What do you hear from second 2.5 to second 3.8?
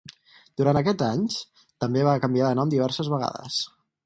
de nom diverses vegades.